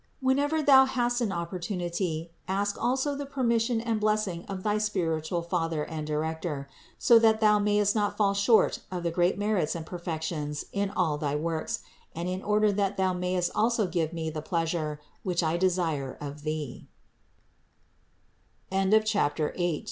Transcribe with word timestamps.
Whenever 0.19 0.63
thou 0.63 0.85
hast 0.85 1.21
an 1.21 1.31
opportunity, 1.31 2.31
ask 2.47 2.75
also 2.83 3.13
the 3.13 3.27
permission 3.27 3.79
and 3.79 3.99
blessing 3.99 4.43
of 4.45 4.63
thy 4.63 4.79
spiritual 4.79 5.43
father 5.43 5.83
and 5.85 6.07
director, 6.07 6.67
so 6.97 7.19
that 7.19 7.39
thou 7.39 7.59
mayest 7.59 7.93
not 7.93 8.17
fall 8.17 8.33
short 8.33 8.79
of 8.91 9.03
the 9.03 9.11
greatest 9.11 9.37
merits 9.37 9.75
and 9.75 9.85
perfections 9.85 10.65
in 10.73 10.91
thy 11.19 11.35
works, 11.35 11.81
and 12.15 12.27
in 12.27 12.41
order 12.41 12.71
that 12.71 12.97
thou 12.97 13.13
mayest 13.13 13.51
also 13.53 13.85
give 13.85 14.11
me 14.11 14.31
the 14.31 14.79